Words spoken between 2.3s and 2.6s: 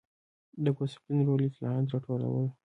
و.